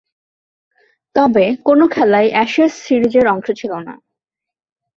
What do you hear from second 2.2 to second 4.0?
Ashes সিরিজের অংশ ছিল না।